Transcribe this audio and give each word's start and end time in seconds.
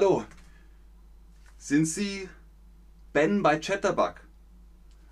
Hallo. 0.00 0.24
Sind 1.58 1.84
Sie 1.84 2.26
Ben 3.12 3.42
bei 3.42 3.58
Chatterbug? 3.58 4.14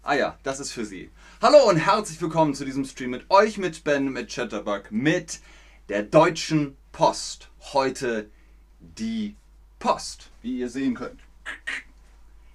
Ah 0.02 0.14
ja, 0.14 0.38
das 0.44 0.60
ist 0.60 0.72
für 0.72 0.86
Sie. 0.86 1.10
Hallo 1.42 1.68
und 1.68 1.76
herzlich 1.76 2.22
willkommen 2.22 2.54
zu 2.54 2.64
diesem 2.64 2.86
Stream 2.86 3.10
mit 3.10 3.30
euch, 3.30 3.58
mit 3.58 3.84
Ben, 3.84 4.10
mit 4.10 4.32
Chatterbug, 4.32 4.90
mit 4.90 5.40
der 5.90 6.04
Deutschen 6.04 6.74
Post. 6.90 7.50
Heute 7.74 8.30
die 8.80 9.36
Post, 9.78 10.30
wie 10.40 10.60
ihr 10.60 10.70
sehen 10.70 10.94
könnt. 10.94 11.20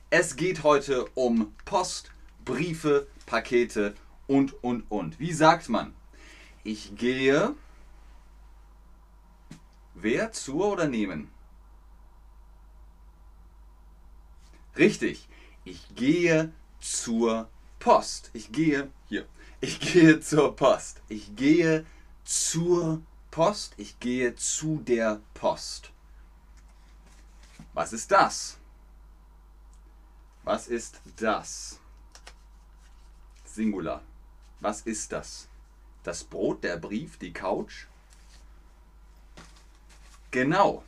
Es 0.10 0.36
geht 0.36 0.64
heute 0.64 1.06
um 1.14 1.54
Post, 1.66 2.10
Briefe, 2.44 3.06
Pakete 3.28 3.94
und, 4.26 4.64
und, 4.64 4.90
und. 4.90 5.20
Wie 5.20 5.34
sagt 5.34 5.70
man? 5.70 5.94
Ich 6.64 6.96
gehe. 6.96 7.54
Wer? 9.94 10.32
Zur 10.32 10.72
oder 10.72 10.88
nehmen? 10.88 11.33
Richtig. 14.78 15.28
Ich 15.66 15.96
gehe 15.96 16.52
zur 16.80 17.50
Post. 17.80 18.32
Ich 18.34 18.52
gehe 18.52 18.92
hier. 19.08 19.26
Ich 19.62 19.80
gehe 19.80 20.20
zur 20.20 20.56
Post. 20.56 21.02
Ich 21.10 21.36
gehe 21.36 21.86
zur 22.24 23.02
Post. 23.32 23.74
Ich 23.78 24.00
gehe 24.00 24.36
zu 24.36 24.80
der 24.80 25.22
Post. 25.34 25.92
Was 27.74 27.94
ist 27.94 28.12
das? 28.12 28.58
Was 30.44 30.68
ist 30.68 31.02
das? 31.16 31.80
Singular. 33.46 34.02
Was 34.60 34.82
ist 34.82 35.12
das? 35.12 35.48
Das 36.04 36.24
Brot, 36.24 36.64
der 36.64 36.78
Brief, 36.78 37.18
die 37.18 37.32
Couch? 37.32 37.86
Genau. 40.32 40.84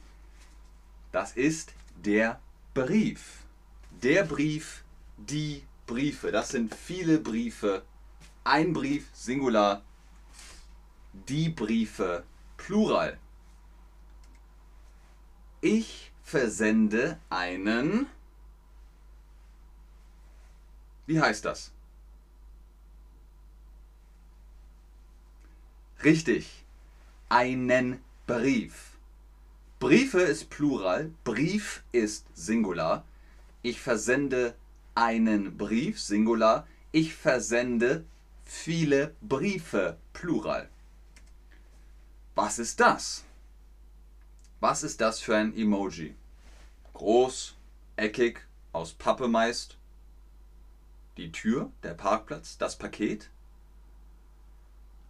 Das 1.11 1.33
ist 1.33 1.73
der 1.95 2.41
Brief. 2.73 3.44
Der 4.01 4.23
Brief, 4.23 4.83
die 5.17 5.63
Briefe. 5.88 6.31
Das 6.31 6.49
sind 6.49 6.73
viele 6.75 7.19
Briefe. 7.19 7.83
Ein 8.43 8.73
Brief, 8.73 9.07
Singular. 9.13 9.81
Die 11.27 11.49
Briefe, 11.49 12.23
Plural. 12.57 13.17
Ich 15.61 16.11
versende 16.23 17.19
einen. 17.29 18.07
Wie 21.07 21.21
heißt 21.21 21.45
das? 21.45 21.71
Richtig. 26.03 26.66
Einen 27.29 27.99
Brief. 28.27 28.91
Briefe 29.79 30.21
ist 30.21 30.49
Plural, 30.49 31.11
Brief 31.23 31.83
ist 31.91 32.25
Singular. 32.35 33.03
Ich 33.66 33.81
versende 33.81 34.53
einen 34.94 35.58
Brief, 35.58 35.99
Singular. 35.99 36.67
Ich 36.91 37.16
versende 37.16 38.05
viele 38.44 39.16
Briefe, 39.22 39.97
Plural. 40.13 40.69
Was 42.35 42.59
ist 42.59 42.80
das? 42.80 43.23
Was 44.59 44.83
ist 44.83 45.02
das 45.02 45.19
für 45.19 45.35
ein 45.35 45.57
Emoji? 45.57 46.13
Groß, 46.94 47.55
eckig, 47.95 48.45
aus 48.72 48.94
Pappe 48.94 49.27
meist. 49.27 49.77
Die 51.17 51.31
Tür, 51.31 51.72
der 51.81 51.95
Parkplatz, 51.95 52.59
das 52.59 52.75
Paket. 52.75 53.31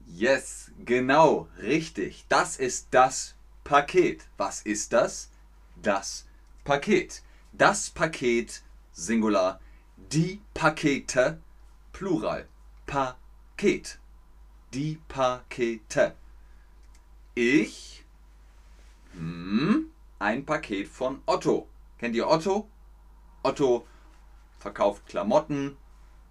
Yes, 0.08 0.72
genau, 0.86 1.50
richtig. 1.58 2.24
Das 2.29 2.56
ist 2.56 2.88
das 2.91 3.35
Paket. 3.66 4.25
Was 4.38 4.62
ist 4.62 4.94
das? 4.94 5.29
Das 5.75 6.25
Paket. 6.63 7.22
Das 7.57 7.89
Paket, 7.89 8.63
Singular. 8.91 9.61
Die 9.95 10.41
Pakete, 10.53 11.39
Plural. 11.93 12.49
Paket. 12.85 13.97
Die 14.73 14.99
Pakete. 15.07 16.16
Ich, 17.33 18.03
hm, 19.13 19.89
ein 20.19 20.45
Paket 20.45 20.89
von 20.89 21.21
Otto. 21.25 21.69
Kennt 21.97 22.13
ihr 22.16 22.27
Otto? 22.27 22.67
Otto 23.41 23.87
verkauft 24.59 25.05
Klamotten, 25.05 25.77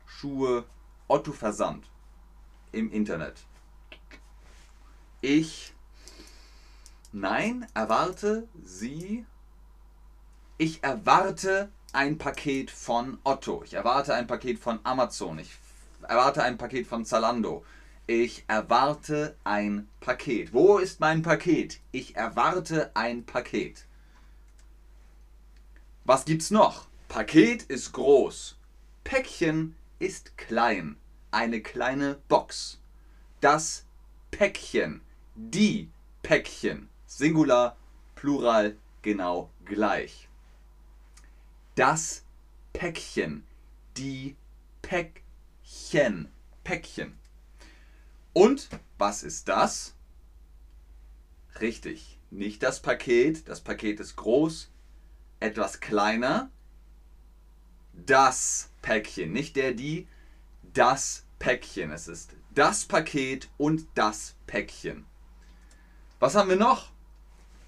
Schuhe, 0.04 0.66
Otto 1.08 1.32
Versand 1.32 1.88
im 2.70 2.92
Internet. 2.92 3.46
Ich, 5.22 5.72
nein, 7.12 7.66
erwarte 7.72 8.46
Sie, 8.62 9.24
ich 10.58 10.82
erwarte 10.84 11.70
ein 11.92 12.18
Paket 12.18 12.70
von 12.70 13.18
Otto. 13.24 13.62
Ich 13.64 13.74
erwarte 13.74 14.14
ein 14.14 14.26
Paket 14.26 14.58
von 14.58 14.78
Amazon. 14.84 15.38
Ich 15.38 15.50
erwarte 16.02 16.42
ein 16.42 16.58
Paket 16.58 16.86
von 16.86 17.04
Zalando. 17.04 17.64
Ich 18.06 18.44
erwarte 18.46 19.36
ein 19.44 19.88
Paket. 20.00 20.52
Wo 20.52 20.78
ist 20.78 21.00
mein 21.00 21.22
Paket? 21.22 21.80
Ich 21.90 22.16
erwarte 22.16 22.90
ein 22.94 23.24
Paket. 23.24 23.86
Was 26.04 26.24
gibt's 26.24 26.50
noch? 26.50 26.86
Paket 27.08 27.62
ist 27.64 27.92
groß. 27.92 28.56
Päckchen 29.04 29.74
ist 29.98 30.36
klein. 30.36 30.96
Eine 31.30 31.62
kleine 31.62 32.18
Box. 32.28 32.78
Das 33.40 33.84
Päckchen. 34.30 35.00
Die 35.34 35.90
Päckchen. 36.22 36.88
Singular, 37.06 37.76
Plural, 38.14 38.76
genau 39.02 39.50
gleich. 39.64 40.28
Das 41.74 42.22
Päckchen. 42.72 43.44
Die 43.96 44.36
Päckchen. 44.82 46.28
Päckchen. 46.62 47.18
Und 48.32 48.68
was 48.96 49.24
ist 49.24 49.48
das? 49.48 49.94
Richtig, 51.60 52.18
nicht 52.30 52.62
das 52.62 52.80
Paket. 52.80 53.48
Das 53.48 53.60
Paket 53.60 53.98
ist 53.98 54.14
groß, 54.16 54.70
etwas 55.40 55.80
kleiner. 55.80 56.50
Das 57.92 58.70
Päckchen, 58.82 59.32
nicht 59.32 59.56
der, 59.56 59.72
die, 59.72 60.08
das 60.62 61.24
Päckchen. 61.40 61.90
Es 61.90 62.06
ist 62.06 62.34
das 62.54 62.84
Paket 62.84 63.48
und 63.56 63.86
das 63.94 64.36
Päckchen. 64.46 65.06
Was 66.20 66.36
haben 66.36 66.50
wir 66.50 66.56
noch? 66.56 66.92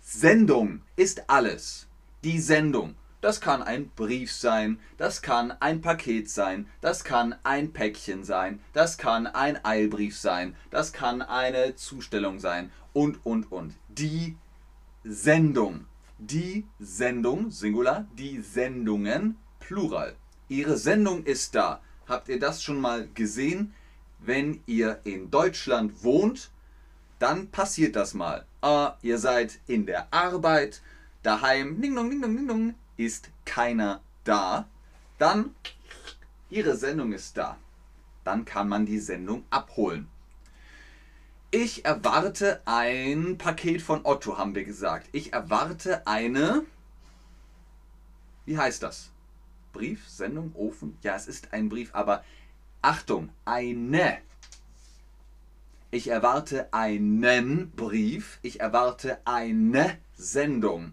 Sendung 0.00 0.82
ist 0.94 1.28
alles. 1.28 1.88
Die 2.22 2.40
Sendung. 2.40 2.94
Das 3.26 3.40
kann 3.40 3.60
ein 3.60 3.90
Brief 3.96 4.30
sein, 4.30 4.78
das 4.98 5.20
kann 5.20 5.50
ein 5.58 5.80
Paket 5.80 6.30
sein, 6.30 6.68
das 6.80 7.02
kann 7.02 7.34
ein 7.42 7.72
Päckchen 7.72 8.22
sein, 8.22 8.60
das 8.72 8.98
kann 8.98 9.26
ein 9.26 9.64
Eilbrief 9.64 10.16
sein, 10.16 10.54
das 10.70 10.92
kann 10.92 11.22
eine 11.22 11.74
Zustellung 11.74 12.38
sein 12.38 12.70
und, 12.92 13.18
und, 13.26 13.50
und. 13.50 13.74
Die 13.88 14.36
Sendung. 15.02 15.86
Die 16.18 16.66
Sendung, 16.78 17.50
Singular, 17.50 18.06
die 18.16 18.40
Sendungen, 18.42 19.36
Plural. 19.58 20.14
Ihre 20.48 20.76
Sendung 20.76 21.24
ist 21.24 21.56
da. 21.56 21.80
Habt 22.06 22.28
ihr 22.28 22.38
das 22.38 22.62
schon 22.62 22.80
mal 22.80 23.08
gesehen? 23.12 23.74
Wenn 24.20 24.60
ihr 24.66 25.00
in 25.02 25.32
Deutschland 25.32 26.04
wohnt, 26.04 26.52
dann 27.18 27.48
passiert 27.48 27.96
das 27.96 28.14
mal. 28.14 28.46
Ah, 28.60 28.94
ihr 29.02 29.18
seid 29.18 29.58
in 29.66 29.84
der 29.84 30.14
Arbeit, 30.14 30.80
daheim, 31.24 31.80
ding 31.82 31.96
dong, 31.96 32.08
ding 32.08 32.22
dong, 32.22 32.36
ding 32.36 32.46
dong, 32.46 32.74
ist 32.96 33.30
keiner 33.44 34.00
da, 34.24 34.68
dann 35.18 35.54
Ihre 36.48 36.76
Sendung 36.76 37.12
ist 37.12 37.36
da. 37.36 37.58
Dann 38.24 38.44
kann 38.44 38.68
man 38.68 38.86
die 38.86 38.98
Sendung 38.98 39.44
abholen. 39.50 40.08
Ich 41.50 41.84
erwarte 41.84 42.60
ein 42.66 43.38
Paket 43.38 43.82
von 43.82 44.04
Otto, 44.04 44.36
haben 44.36 44.54
wir 44.54 44.64
gesagt. 44.64 45.08
Ich 45.12 45.32
erwarte 45.32 46.06
eine. 46.06 46.64
Wie 48.44 48.58
heißt 48.58 48.82
das? 48.82 49.10
Brief, 49.72 50.08
Sendung, 50.08 50.52
Ofen? 50.54 50.98
Ja, 51.02 51.16
es 51.16 51.26
ist 51.28 51.52
ein 51.52 51.68
Brief, 51.68 51.94
aber 51.94 52.24
Achtung, 52.82 53.30
eine. 53.44 54.18
Ich 55.90 56.08
erwarte 56.08 56.72
einen 56.72 57.70
Brief. 57.70 58.38
Ich 58.42 58.60
erwarte 58.60 59.18
eine 59.24 59.98
Sendung. 60.16 60.92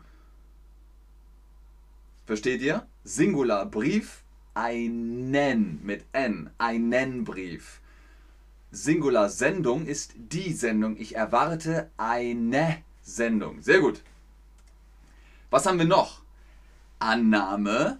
Versteht 2.25 2.61
ihr? 2.61 2.87
Singular 3.03 3.65
Brief, 3.65 4.23
einen 4.53 5.83
mit 5.83 6.05
N, 6.13 6.51
einen 6.57 7.23
Brief. 7.25 7.81
Singular 8.71 9.29
Sendung 9.29 9.85
ist 9.85 10.13
die 10.15 10.53
Sendung. 10.53 10.97
Ich 10.97 11.15
erwarte 11.15 11.91
eine 11.97 12.81
Sendung. 13.01 13.61
Sehr 13.61 13.79
gut. 13.81 14.01
Was 15.49 15.65
haben 15.65 15.77
wir 15.77 15.85
noch? 15.85 16.21
Annahme 16.97 17.99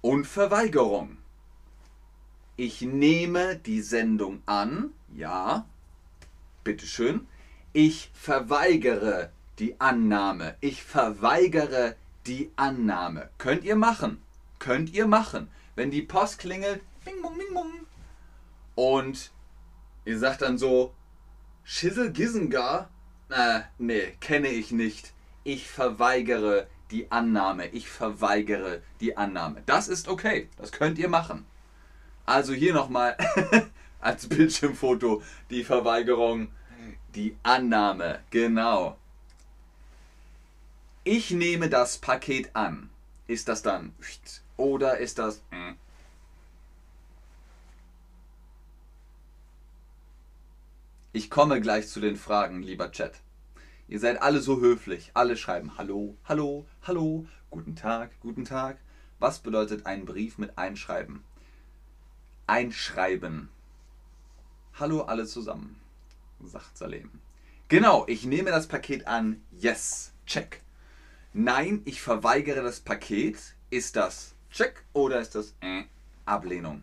und 0.00 0.26
Verweigerung. 0.26 1.16
Ich 2.56 2.82
nehme 2.82 3.56
die 3.56 3.80
Sendung 3.80 4.42
an. 4.44 4.92
Ja. 5.14 5.66
Bitteschön. 6.64 7.26
Ich 7.72 8.10
verweigere 8.12 9.30
die 9.58 9.80
Annahme. 9.80 10.56
Ich 10.60 10.82
verweigere 10.82 11.96
die 12.26 12.50
Annahme. 12.56 13.30
Könnt 13.38 13.64
ihr 13.64 13.76
machen. 13.76 14.22
Könnt 14.58 14.92
ihr 14.92 15.06
machen. 15.06 15.48
Wenn 15.74 15.90
die 15.90 16.02
Post 16.02 16.38
klingelt, 16.38 16.82
bing, 17.04 17.20
bong, 17.22 17.36
bing, 17.36 17.54
bong, 17.54 17.72
und 18.74 19.30
ihr 20.04 20.18
sagt 20.18 20.42
dann 20.42 20.58
so, 20.58 20.94
Schissel 21.64 22.12
Gisengar? 22.12 22.90
Äh, 23.30 23.60
nee, 23.78 24.16
kenne 24.20 24.48
ich 24.48 24.72
nicht. 24.72 25.12
Ich 25.44 25.68
verweigere 25.68 26.66
die 26.90 27.10
Annahme. 27.10 27.68
Ich 27.68 27.88
verweigere 27.88 28.82
die 29.00 29.16
Annahme. 29.16 29.62
Das 29.66 29.88
ist 29.88 30.08
okay. 30.08 30.48
Das 30.56 30.72
könnt 30.72 30.98
ihr 30.98 31.08
machen. 31.08 31.46
Also 32.26 32.52
hier 32.52 32.74
nochmal 32.74 33.16
als 34.00 34.28
Bildschirmfoto 34.28 35.22
die 35.50 35.64
Verweigerung, 35.64 36.48
die 37.14 37.36
Annahme. 37.42 38.20
Genau. 38.30 38.96
Ich 41.04 41.32
nehme 41.32 41.68
das 41.68 41.98
Paket 41.98 42.54
an. 42.54 42.88
Ist 43.26 43.48
das 43.48 43.62
dann 43.62 43.92
oder 44.56 44.98
ist 44.98 45.18
das 45.18 45.42
äh? 45.50 45.74
Ich 51.12 51.28
komme 51.28 51.60
gleich 51.60 51.88
zu 51.88 52.00
den 52.00 52.16
Fragen, 52.16 52.62
lieber 52.62 52.92
Chat. 52.92 53.20
Ihr 53.88 53.98
seid 53.98 54.22
alle 54.22 54.40
so 54.40 54.60
höflich. 54.60 55.10
Alle 55.14 55.36
schreiben 55.36 55.76
Hallo, 55.76 56.16
Hallo, 56.24 56.66
Hallo, 56.82 57.26
guten 57.50 57.74
Tag, 57.74 58.12
guten 58.20 58.44
Tag. 58.44 58.78
Was 59.18 59.40
bedeutet 59.40 59.86
ein 59.86 60.04
Brief 60.04 60.38
mit 60.38 60.56
Einschreiben? 60.56 61.24
Einschreiben. 62.46 63.48
Hallo 64.78 65.02
alle 65.02 65.26
zusammen, 65.26 65.80
sagt 66.44 66.78
Salem. 66.78 67.10
Genau, 67.68 68.04
ich 68.06 68.24
nehme 68.24 68.50
das 68.50 68.68
Paket 68.68 69.08
an. 69.08 69.42
Yes, 69.50 70.12
check. 70.26 70.62
Nein, 71.32 71.82
ich 71.84 72.02
verweigere 72.02 72.62
das 72.62 72.80
Paket. 72.80 73.38
Ist 73.70 73.96
das 73.96 74.34
check 74.50 74.84
oder 74.92 75.20
ist 75.20 75.34
das 75.34 75.54
äh, 75.60 75.84
Ablehnung? 76.26 76.82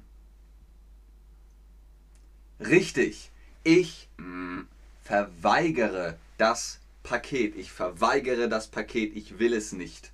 Richtig. 2.60 3.31
Ich 3.63 4.10
mh, 4.18 4.25
mm, 4.25 4.68
verweigere 5.04 6.18
das 6.38 6.80
Paket. 7.04 7.56
Ich 7.56 7.72
verweigere 7.72 8.50
das 8.50 8.68
Paket. 8.68 9.16
Ich 9.16 9.38
will 9.38 9.54
es 9.54 9.72
nicht. 9.72 10.12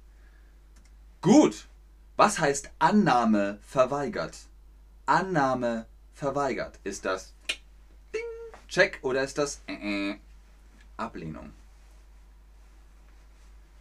Gut. 1.21 1.67
Was 2.17 2.39
heißt 2.39 2.71
Annahme 2.79 3.59
verweigert? 3.65 4.37
Annahme 5.05 5.85
verweigert. 6.13 6.79
Ist 6.83 7.05
das 7.05 7.33
Ding, 8.13 8.21
Check 8.67 8.99
oder 9.01 9.23
ist 9.23 9.37
das 9.37 9.61
äh, 9.67 10.11
äh, 10.11 10.19
Ablehnung? 10.97 11.51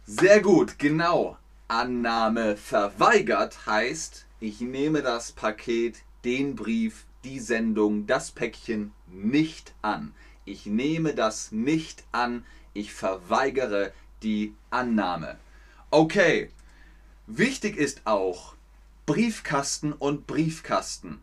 Sehr 0.07 0.39
gut, 0.39 0.77
genau. 0.77 1.35
Annahme 1.67 2.57
verweigert 2.57 3.65
heißt, 3.65 4.27
ich 4.39 4.61
nehme 4.61 5.01
das 5.01 5.31
Paket, 5.31 6.03
den 6.23 6.55
Brief, 6.55 7.05
die 7.23 7.39
Sendung, 7.39 8.05
das 8.05 8.29
Päckchen 8.29 8.91
nicht 9.07 9.73
an. 9.81 10.13
Ich 10.45 10.67
nehme 10.67 11.15
das 11.15 11.51
nicht 11.51 12.03
an. 12.11 12.45
Ich 12.75 12.93
verweigere 12.93 13.93
die 14.21 14.53
Annahme. 14.69 15.39
Okay. 15.89 16.51
Wichtig 17.25 17.75
ist 17.75 18.01
auch 18.05 18.53
Briefkasten 19.07 19.91
und 19.91 20.27
Briefkasten. 20.27 21.19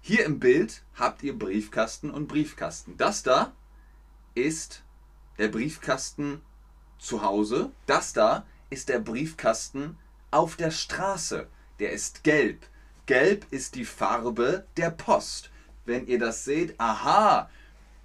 Hier 0.00 0.24
im 0.24 0.38
Bild 0.38 0.82
habt 0.94 1.24
ihr 1.24 1.36
Briefkasten 1.36 2.12
und 2.12 2.28
Briefkasten. 2.28 2.96
Das 2.98 3.24
da 3.24 3.52
ist 4.36 4.84
der 5.38 5.48
Briefkasten 5.48 6.40
zu 6.98 7.22
Hause. 7.22 7.70
Das 7.86 8.12
da 8.12 8.44
ist 8.70 8.88
der 8.88 8.98
Briefkasten 8.98 9.96
auf 10.30 10.56
der 10.56 10.70
Straße. 10.70 11.46
Der 11.78 11.92
ist 11.92 12.24
gelb. 12.24 12.66
Gelb 13.06 13.46
ist 13.50 13.74
die 13.74 13.84
Farbe 13.84 14.66
der 14.76 14.90
Post. 14.90 15.50
Wenn 15.84 16.06
ihr 16.06 16.18
das 16.18 16.44
seht, 16.44 16.78
aha, 16.78 17.48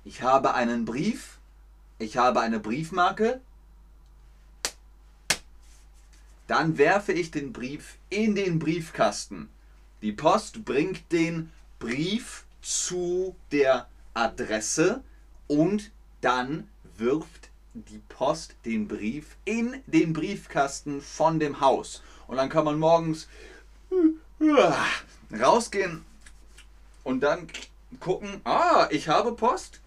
ich 0.06 0.22
habe 0.22 0.54
einen 0.54 0.86
Brief, 0.86 1.40
ich 2.00 2.18
habe 2.18 2.42
eine 2.42 2.60
Briefmarke, 2.60 3.42
dann 6.48 6.78
werfe 6.78 7.14
ich 7.14 7.32
den 7.32 7.54
Brief 7.54 7.98
in 8.10 8.36
den 8.36 8.60
Briefkasten. 8.60 9.50
Die 10.02 10.12
Post 10.12 10.66
bringt 10.66 11.12
den 11.12 11.52
Brief 11.80 12.44
zu 12.62 13.36
der 13.52 13.88
Adresse 14.14 15.04
und 15.48 15.92
dann 16.22 16.68
wirft 16.98 17.51
die 17.74 18.02
Post 18.10 18.56
den 18.66 18.88
Brief 18.88 19.38
in 19.46 19.82
den 19.86 20.14
Briefkasten 20.14 21.02
von 21.02 21.40
dem 21.40 21.62
Haus. 21.62 22.02
Und 22.28 22.38
dann 22.38 22.50
kann 22.50 22.66
man 22.66 22.80
morgens 22.80 23.28
rausgehen 25.32 26.06
und 27.04 27.22
dann 27.22 27.48
gucken, 28.00 28.42
ah, 28.44 28.88
ich 28.92 29.08
habe 29.08 29.34
Post. 29.34 29.82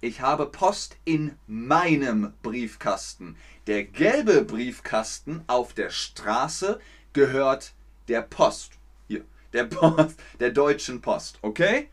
Ich 0.00 0.20
habe 0.20 0.46
Post 0.46 0.96
in 1.04 1.36
meinem 1.46 2.32
Briefkasten. 2.42 3.36
Der 3.68 3.84
gelbe 3.84 4.42
Briefkasten 4.42 5.44
auf 5.46 5.74
der 5.74 5.90
Straße 5.90 6.80
gehört 7.12 7.72
der 8.08 8.22
Post. 8.22 8.72
Hier, 9.06 9.24
der 9.52 9.64
Post, 9.64 10.18
der 10.40 10.50
deutschen 10.50 11.00
Post, 11.00 11.38
okay? 11.42 11.88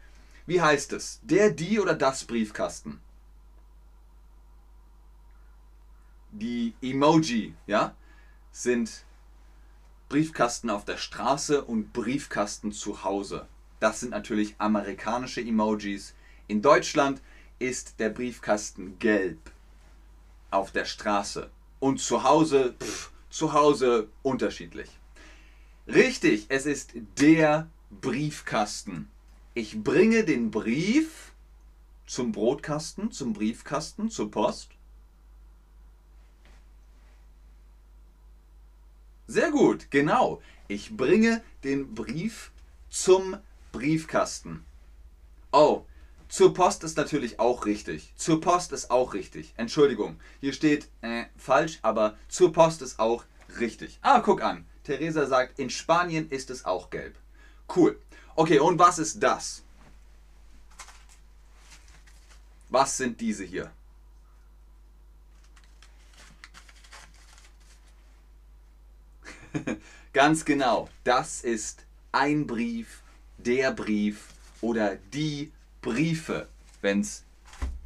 Wie 0.47 0.59
heißt 0.59 0.93
es? 0.93 1.19
Der, 1.21 1.51
die 1.51 1.79
oder 1.79 1.93
das 1.93 2.23
Briefkasten? 2.23 2.99
Die 6.31 6.73
Emoji, 6.81 7.55
ja, 7.65 7.95
sind 8.51 9.03
Briefkasten 10.09 10.69
auf 10.69 10.85
der 10.85 10.97
Straße 10.97 11.63
und 11.63 11.91
Briefkasten 11.91 12.71
zu 12.71 13.03
Hause. 13.03 13.47
Das 13.79 13.99
sind 14.01 14.09
natürlich 14.09 14.55
amerikanische 14.57 15.41
Emojis. 15.41 16.13
In 16.47 16.61
Deutschland 16.61 17.21
ist 17.57 17.99
der 17.99 18.09
Briefkasten 18.09 18.99
gelb 18.99 19.51
auf 20.51 20.71
der 20.71 20.85
Straße 20.85 21.49
und 21.79 21.99
zu 21.99 22.23
Hause, 22.23 22.75
pff, 22.79 23.11
zu 23.29 23.53
Hause 23.53 24.09
unterschiedlich. 24.21 24.89
Richtig, 25.87 26.45
es 26.49 26.65
ist 26.65 26.91
der 27.19 27.69
Briefkasten. 27.89 29.09
Ich 29.53 29.83
bringe 29.83 30.23
den 30.23 30.51
Brief 30.51 31.33
zum 32.05 32.31
Brotkasten, 32.31 33.11
zum 33.11 33.33
Briefkasten, 33.33 34.09
zur 34.09 34.31
Post 34.31 34.71
Sehr 39.29 39.51
gut, 39.51 39.91
genau. 39.91 40.41
Ich 40.67 40.97
bringe 40.97 41.43
den 41.63 41.93
Brief 41.93 42.49
zum 42.89 43.37
Briefkasten. 43.71 44.65
Oh, 45.51 45.83
zur 46.27 46.51
Post 46.55 46.83
ist 46.83 46.97
natürlich 46.97 47.39
auch 47.39 47.67
richtig. 47.67 48.11
Zur 48.15 48.41
Post 48.41 48.71
ist 48.71 48.89
auch 48.89 49.13
richtig. 49.13 49.53
Entschuldigung, 49.55 50.19
hier 50.41 50.51
steht 50.51 50.89
äh, 51.01 51.25
falsch, 51.37 51.77
aber 51.83 52.17
zur 52.27 52.51
Post 52.51 52.81
ist 52.81 52.97
auch 52.97 53.23
richtig. 53.59 53.99
Ah, 54.01 54.21
guck 54.21 54.41
an. 54.41 54.65
Theresa 54.83 55.27
sagt, 55.27 55.59
in 55.59 55.69
Spanien 55.69 56.27
ist 56.31 56.49
es 56.49 56.65
auch 56.65 56.89
gelb. 56.89 57.15
Cool. 57.75 58.01
Okay, 58.35 58.57
und 58.57 58.79
was 58.79 58.97
ist 58.97 59.21
das? 59.21 59.61
Was 62.69 62.97
sind 62.97 63.21
diese 63.21 63.43
hier? 63.43 63.71
Ganz 70.13 70.45
genau, 70.45 70.89
das 71.03 71.41
ist 71.41 71.85
ein 72.11 72.47
Brief, 72.47 73.01
der 73.37 73.71
Brief 73.71 74.27
oder 74.61 74.97
die 75.13 75.51
Briefe, 75.81 76.47
wenn 76.81 77.01
es 77.01 77.23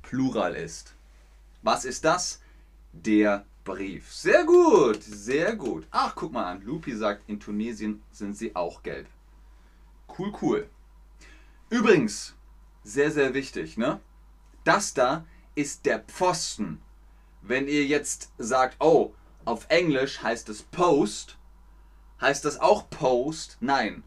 Plural 0.01 0.55
ist. 0.55 0.93
Was 1.61 1.85
ist 1.85 2.05
das? 2.05 2.41
Der 2.91 3.45
Brief. 3.63 4.11
Sehr 4.11 4.43
gut, 4.43 5.01
sehr 5.01 5.55
gut. 5.55 5.87
Ach, 5.91 6.13
guck 6.15 6.33
mal 6.33 6.45
an. 6.45 6.61
Lupi 6.63 6.95
sagt, 6.95 7.23
in 7.27 7.39
Tunesien 7.39 8.03
sind 8.11 8.37
sie 8.37 8.55
auch 8.55 8.83
gelb. 8.83 9.07
Cool, 10.17 10.33
cool. 10.41 10.69
Übrigens, 11.69 12.35
sehr, 12.83 13.11
sehr 13.11 13.33
wichtig, 13.33 13.77
ne? 13.77 13.99
Das 14.63 14.93
da 14.93 15.25
ist 15.55 15.85
der 15.85 15.99
Pfosten. 15.99 16.81
Wenn 17.41 17.67
ihr 17.67 17.85
jetzt 17.85 18.31
sagt, 18.37 18.75
oh, 18.79 19.13
auf 19.45 19.65
Englisch 19.69 20.21
heißt 20.21 20.49
es 20.49 20.63
Post, 20.63 21.37
Heißt 22.23 22.45
das 22.45 22.57
auch 22.61 22.89
Post? 22.89 23.57
Nein. 23.59 24.01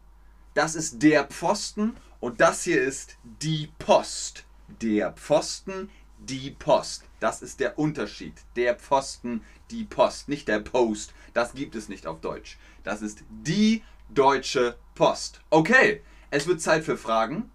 Das 0.55 0.73
ist 0.73 1.03
der 1.03 1.25
Pfosten 1.25 1.95
und 2.19 2.41
das 2.41 2.63
hier 2.63 2.81
ist 2.81 3.15
die 3.21 3.69
Post. 3.77 4.43
Der 4.81 5.11
Pfosten, 5.11 5.91
die 6.17 6.49
Post. 6.49 7.03
Das 7.19 7.43
ist 7.43 7.59
der 7.59 7.77
Unterschied. 7.77 8.33
Der 8.55 8.75
Pfosten, 8.75 9.43
die 9.69 9.83
Post. 9.83 10.29
Nicht 10.29 10.47
der 10.47 10.61
Post. 10.61 11.13
Das 11.35 11.53
gibt 11.53 11.75
es 11.75 11.89
nicht 11.89 12.07
auf 12.07 12.19
Deutsch. 12.19 12.57
Das 12.83 13.03
ist 13.03 13.19
die 13.29 13.83
deutsche 14.09 14.77
Post. 14.95 15.41
Okay, 15.51 16.01
es 16.31 16.47
wird 16.47 16.59
Zeit 16.59 16.83
für 16.83 16.97
Fragen. 16.97 17.51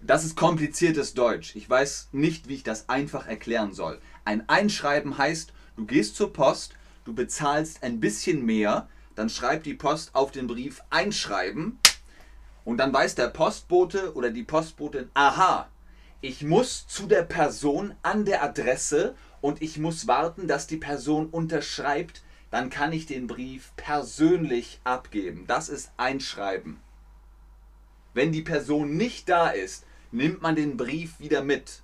das 0.00 0.24
ist 0.24 0.36
kompliziertes 0.36 1.14
Deutsch. 1.14 1.54
Ich 1.54 1.70
weiß 1.70 2.08
nicht, 2.10 2.48
wie 2.48 2.54
ich 2.54 2.64
das 2.64 2.88
einfach 2.88 3.28
erklären 3.28 3.72
soll. 3.72 4.00
Ein 4.24 4.48
Einschreiben 4.48 5.16
heißt, 5.16 5.52
du 5.76 5.86
gehst 5.86 6.16
zur 6.16 6.32
Post, 6.32 6.74
du 7.04 7.14
bezahlst 7.14 7.84
ein 7.84 8.00
bisschen 8.00 8.44
mehr, 8.44 8.88
dann 9.14 9.30
schreibt 9.30 9.66
die 9.66 9.74
Post 9.74 10.16
auf 10.16 10.32
den 10.32 10.48
Brief 10.48 10.82
Einschreiben 10.90 11.78
und 12.64 12.78
dann 12.78 12.92
weiß 12.92 13.14
der 13.14 13.28
Postbote 13.28 14.14
oder 14.16 14.30
die 14.30 14.42
Postbotin, 14.42 15.10
aha, 15.14 15.68
ich 16.24 16.42
muss 16.42 16.86
zu 16.86 17.06
der 17.06 17.22
Person 17.22 17.94
an 18.02 18.24
der 18.24 18.42
Adresse 18.42 19.14
und 19.42 19.60
ich 19.60 19.76
muss 19.76 20.06
warten, 20.06 20.48
dass 20.48 20.66
die 20.66 20.78
Person 20.78 21.26
unterschreibt, 21.28 22.22
dann 22.50 22.70
kann 22.70 22.94
ich 22.94 23.04
den 23.04 23.26
Brief 23.26 23.72
persönlich 23.76 24.80
abgeben. 24.84 25.44
Das 25.46 25.68
ist 25.68 25.92
Einschreiben. 25.98 26.80
Wenn 28.14 28.32
die 28.32 28.40
Person 28.40 28.96
nicht 28.96 29.28
da 29.28 29.50
ist, 29.50 29.84
nimmt 30.12 30.40
man 30.40 30.56
den 30.56 30.78
Brief 30.78 31.20
wieder 31.20 31.42
mit. 31.42 31.82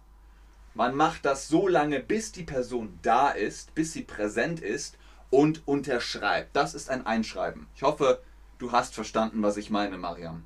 Man 0.73 0.95
macht 0.95 1.27
das 1.27 1.49
so 1.49 1.69
lange, 1.69 2.01
bis 2.01 2.33
die 2.33 2.45
Person 2.45 2.99
da 3.03 3.29
ist, 3.29 3.75
bis 3.75 3.93
sie 3.93 4.05
präsent 4.05 4.61
ist 4.61 4.97
und 5.29 5.69
unterschreibt. 5.69 6.57
Das 6.57 6.73
ist 6.73 6.89
ein 6.89 7.05
Einschreiben. 7.05 7.67
Ich 7.77 7.83
hoffe, 7.83 8.23
du 8.57 8.73
hast 8.73 8.95
verstanden, 8.95 9.43
was 9.43 9.59
ich 9.59 9.69
meine, 9.69 9.99
Mariam. 9.99 10.45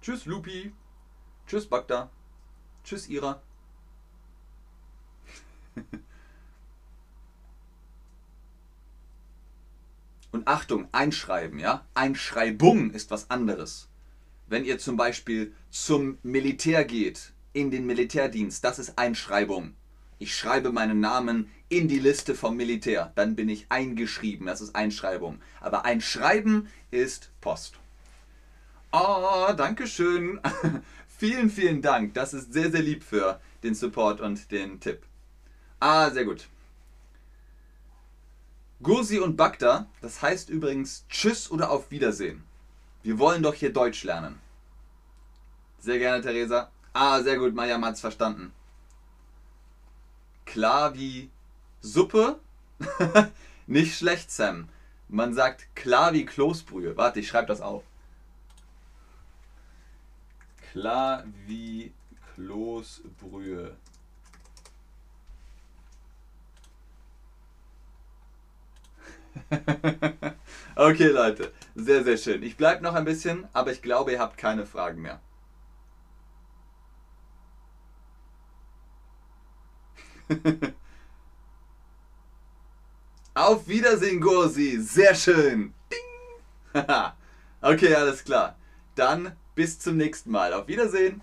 Tschüss, 0.00 0.24
Lupi. 0.24 0.72
Tschüss, 1.46 1.66
Bagda. 1.66 2.10
Tschüss, 2.84 3.08
Ira. 3.08 3.42
Und 10.32 10.48
Achtung, 10.48 10.88
einschreiben, 10.92 11.58
ja? 11.58 11.84
Einschreibung 11.94 12.92
ist 12.92 13.10
was 13.10 13.30
anderes. 13.30 13.88
Wenn 14.46 14.64
ihr 14.64 14.78
zum 14.78 14.96
Beispiel 14.96 15.52
zum 15.70 16.18
Militär 16.22 16.84
geht, 16.84 17.32
in 17.52 17.70
den 17.70 17.84
Militärdienst, 17.84 18.64
das 18.64 18.78
ist 18.78 18.96
Einschreibung. 18.98 19.74
Ich 20.18 20.34
schreibe 20.36 20.72
meinen 20.72 21.00
Namen 21.00 21.50
in 21.68 21.88
die 21.88 21.98
Liste 21.98 22.34
vom 22.34 22.56
Militär, 22.56 23.12
dann 23.16 23.36
bin 23.36 23.48
ich 23.48 23.66
eingeschrieben, 23.70 24.46
das 24.46 24.60
ist 24.60 24.74
Einschreibung. 24.74 25.40
Aber 25.60 25.84
Einschreiben 25.84 26.68
ist 26.90 27.32
Post. 27.40 27.78
Oh, 28.92 29.52
danke 29.56 29.86
schön. 29.86 30.40
vielen, 31.06 31.48
vielen 31.48 31.80
Dank. 31.80 32.14
Das 32.14 32.34
ist 32.34 32.52
sehr, 32.52 32.70
sehr 32.70 32.82
lieb 32.82 33.04
für 33.04 33.40
den 33.62 33.74
Support 33.74 34.20
und 34.20 34.50
den 34.50 34.80
Tipp. 34.80 35.02
Ah, 35.78 36.10
sehr 36.10 36.24
gut. 36.24 36.48
Gursi 38.82 39.18
und 39.18 39.36
Bagda, 39.36 39.86
das 40.00 40.22
heißt 40.22 40.48
übrigens 40.48 41.04
Tschüss 41.08 41.50
oder 41.50 41.70
auf 41.70 41.90
Wiedersehen. 41.90 42.42
Wir 43.02 43.18
wollen 43.18 43.42
doch 43.42 43.54
hier 43.54 43.72
Deutsch 43.72 44.04
lernen. 44.04 44.40
Sehr 45.78 45.98
gerne, 45.98 46.22
Theresa. 46.22 46.70
Ah, 46.92 47.22
sehr 47.22 47.38
gut, 47.38 47.54
Maya 47.54 47.80
hat's 47.80 48.00
verstanden. 48.00 48.52
Klar 50.46 50.94
wie 50.94 51.30
Suppe? 51.80 52.40
Nicht 53.66 53.96
schlecht, 53.96 54.30
Sam. 54.30 54.68
Man 55.08 55.34
sagt 55.34 55.74
klar 55.76 56.12
wie 56.12 56.24
Kloßbrühe. 56.24 56.96
Warte, 56.96 57.20
ich 57.20 57.28
schreibe 57.28 57.46
das 57.46 57.60
auf. 57.60 57.84
Klar 60.72 61.24
wie 61.46 61.92
Kloßbrühe. 62.34 63.76
okay, 70.76 71.08
Leute. 71.08 71.52
Sehr, 71.74 72.04
sehr 72.04 72.16
schön. 72.16 72.44
Ich 72.44 72.56
bleibe 72.56 72.84
noch 72.84 72.94
ein 72.94 73.04
bisschen, 73.04 73.48
aber 73.52 73.72
ich 73.72 73.82
glaube, 73.82 74.12
ihr 74.12 74.20
habt 74.20 74.38
keine 74.38 74.64
Fragen 74.64 75.02
mehr. 75.02 75.20
Auf 83.34 83.66
Wiedersehen, 83.66 84.20
Gursi. 84.20 84.80
Sehr 84.80 85.16
schön. 85.16 85.74
Ding. 85.90 85.98
okay, 87.60 87.94
alles 87.94 88.22
klar. 88.24 88.56
Dann 88.94 89.36
bis 89.60 89.78
zum 89.78 89.98
nächsten 89.98 90.30
Mal. 90.30 90.54
Auf 90.54 90.68
Wiedersehen. 90.68 91.20